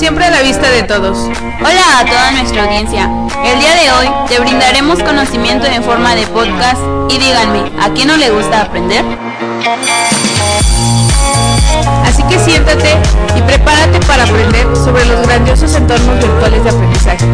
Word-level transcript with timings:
siempre 0.00 0.24
a 0.24 0.30
la 0.30 0.40
vista 0.40 0.70
de 0.70 0.82
todos. 0.84 1.18
Hola 1.60 1.98
a 1.98 2.06
toda 2.06 2.30
nuestra 2.32 2.64
audiencia. 2.64 3.04
El 3.44 3.60
día 3.60 3.74
de 3.74 3.90
hoy 3.92 4.10
te 4.30 4.40
brindaremos 4.40 4.98
conocimiento 5.02 5.66
en 5.66 5.84
forma 5.84 6.14
de 6.14 6.26
podcast 6.28 6.80
y 7.10 7.18
díganme, 7.18 7.70
¿a 7.78 7.90
quién 7.90 8.08
no 8.08 8.16
le 8.16 8.30
gusta 8.30 8.62
aprender? 8.62 9.04
Así 12.06 12.22
que 12.22 12.38
siéntate 12.38 12.96
y 13.36 13.42
prepárate 13.42 14.00
para 14.06 14.24
aprender 14.24 14.74
sobre 14.74 15.04
los 15.04 15.20
grandiosos 15.26 15.74
entornos 15.74 16.18
virtuales 16.18 16.64
de 16.64 16.70
aprendizaje. 16.70 17.26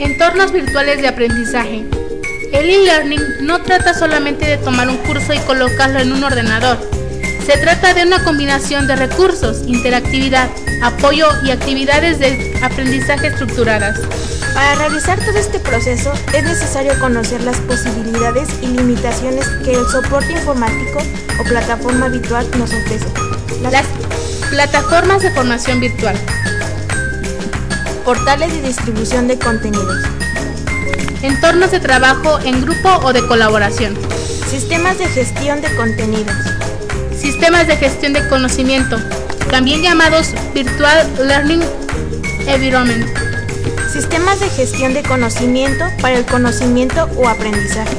Entornos 0.00 0.50
virtuales 0.50 1.02
de 1.02 1.08
aprendizaje. 1.08 1.84
El 2.56 2.70
e-learning 2.70 3.20
no 3.42 3.60
trata 3.60 3.92
solamente 3.92 4.46
de 4.46 4.56
tomar 4.56 4.88
un 4.88 4.96
curso 4.96 5.34
y 5.34 5.38
colocarlo 5.40 6.00
en 6.00 6.10
un 6.10 6.24
ordenador. 6.24 6.78
Se 7.44 7.58
trata 7.58 7.92
de 7.92 8.02
una 8.02 8.24
combinación 8.24 8.86
de 8.86 8.96
recursos, 8.96 9.58
interactividad, 9.66 10.48
apoyo 10.82 11.26
y 11.44 11.50
actividades 11.50 12.18
de 12.18 12.58
aprendizaje 12.62 13.26
estructuradas. 13.26 14.00
Para 14.54 14.74
realizar 14.76 15.18
todo 15.18 15.36
este 15.36 15.60
proceso 15.60 16.14
es 16.32 16.44
necesario 16.44 16.98
conocer 16.98 17.42
las 17.42 17.58
posibilidades 17.58 18.48
y 18.62 18.68
limitaciones 18.68 19.46
que 19.62 19.72
el 19.72 19.86
soporte 19.88 20.32
informático 20.32 21.00
o 21.38 21.44
plataforma 21.44 22.08
virtual 22.08 22.48
nos 22.56 22.72
ofrece. 22.72 23.06
Las 23.70 23.84
plataformas 24.48 25.20
de 25.20 25.30
formación 25.30 25.78
virtual. 25.78 26.16
Portales 28.02 28.50
de 28.50 28.62
distribución 28.62 29.28
de 29.28 29.38
contenidos. 29.38 30.06
Entornos 31.22 31.70
de 31.70 31.80
trabajo 31.80 32.38
en 32.44 32.60
grupo 32.60 32.88
o 33.04 33.12
de 33.12 33.26
colaboración. 33.26 33.96
Sistemas 34.48 34.98
de 34.98 35.06
gestión 35.06 35.60
de 35.60 35.74
contenidos. 35.76 36.36
Sistemas 37.16 37.66
de 37.66 37.76
gestión 37.76 38.12
de 38.12 38.28
conocimiento, 38.28 38.98
también 39.50 39.82
llamados 39.82 40.34
Virtual 40.54 41.08
Learning 41.18 41.62
Environment. 42.46 43.06
Sistemas 43.92 44.40
de 44.40 44.48
gestión 44.50 44.94
de 44.94 45.02
conocimiento 45.02 45.84
para 46.00 46.18
el 46.18 46.26
conocimiento 46.26 47.08
o 47.16 47.28
aprendizaje. 47.28 47.96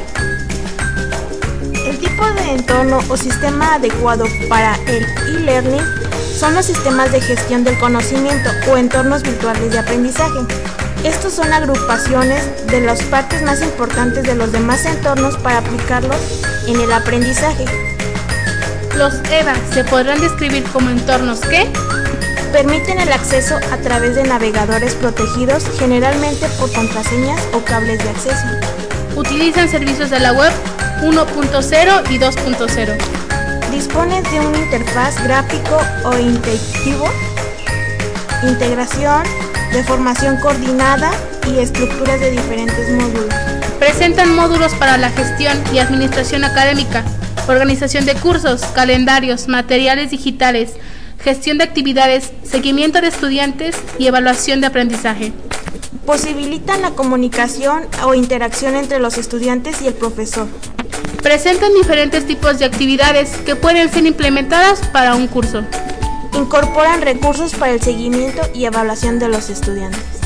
El 1.87 1.97
tipo 1.97 2.25
de 2.25 2.51
entorno 2.51 2.99
o 3.09 3.17
sistema 3.17 3.75
adecuado 3.75 4.25
para 4.47 4.75
el 4.87 5.03
e-learning 5.35 6.07
son 6.37 6.53
los 6.53 6.65
sistemas 6.65 7.11
de 7.11 7.19
gestión 7.19 7.63
del 7.63 7.77
conocimiento 7.79 8.49
o 8.69 8.77
entornos 8.77 9.23
virtuales 9.23 9.71
de 9.71 9.79
aprendizaje. 9.79 10.39
Estos 11.03 11.33
son 11.33 11.51
agrupaciones 11.53 12.67
de 12.67 12.81
las 12.81 13.01
partes 13.03 13.41
más 13.43 13.61
importantes 13.61 14.23
de 14.23 14.35
los 14.35 14.51
demás 14.51 14.85
entornos 14.85 15.37
para 15.37 15.59
aplicarlos 15.59 16.17
en 16.67 16.79
el 16.79 16.91
aprendizaje. 16.91 17.65
Los 18.95 19.13
EVA 19.31 19.53
se 19.73 19.83
podrán 19.83 20.19
describir 20.19 20.63
como 20.71 20.89
entornos 20.89 21.39
que 21.41 21.71
Permiten 22.51 22.99
el 22.99 23.11
acceso 23.11 23.55
a 23.71 23.77
través 23.77 24.15
de 24.15 24.23
navegadores 24.23 24.95
protegidos 24.95 25.65
generalmente 25.77 26.47
por 26.59 26.71
contraseñas 26.71 27.41
o 27.53 27.59
cables 27.59 28.01
de 28.03 28.09
acceso. 28.09 28.47
utilizan 29.15 29.67
servicios 29.67 30.09
de 30.09 30.19
la 30.19 30.31
web 30.31 30.51
1.0 31.01 32.11
y 32.11 32.19
2.0. 32.19 33.71
Disponen 33.71 34.23
de 34.23 34.39
una 34.39 34.57
interfaz 34.59 35.21
gráfico 35.23 35.77
o 36.05 36.17
intuitivo, 36.17 37.05
integración, 38.43 39.23
de 39.71 39.83
formación 39.83 40.37
coordinada 40.37 41.11
y 41.47 41.59
estructuras 41.59 42.19
de 42.19 42.31
diferentes 42.31 42.89
módulos. 42.91 43.33
Presentan 43.79 44.35
módulos 44.35 44.73
para 44.73 44.97
la 44.97 45.09
gestión 45.09 45.57
y 45.73 45.79
administración 45.79 46.43
académica, 46.43 47.03
organización 47.47 48.05
de 48.05 48.15
cursos, 48.15 48.61
calendarios, 48.73 49.47
materiales 49.47 50.11
digitales, 50.11 50.73
gestión 51.23 51.57
de 51.57 51.65
actividades, 51.65 52.31
seguimiento 52.43 53.01
de 53.01 53.07
estudiantes 53.07 53.75
y 53.99 54.07
evaluación 54.07 54.61
de 54.61 54.67
aprendizaje. 54.67 55.33
Posibilitan 56.05 56.81
la 56.81 56.91
comunicación 56.91 57.83
o 58.03 58.13
interacción 58.13 58.75
entre 58.75 58.99
los 58.99 59.17
estudiantes 59.17 59.81
y 59.81 59.87
el 59.87 59.93
profesor. 59.93 60.47
Presentan 61.21 61.73
diferentes 61.73 62.25
tipos 62.25 62.59
de 62.59 62.65
actividades 62.65 63.31
que 63.45 63.55
pueden 63.55 63.91
ser 63.91 64.05
implementadas 64.05 64.79
para 64.87 65.15
un 65.15 65.27
curso. 65.27 65.63
Incorporan 66.37 67.01
recursos 67.01 67.55
para 67.55 67.73
el 67.73 67.81
seguimiento 67.81 68.43
y 68.53 68.65
evaluación 68.65 69.17
de 69.17 69.27
los 69.27 69.49
estudiantes. 69.49 70.16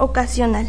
Ocasional. 0.00 0.66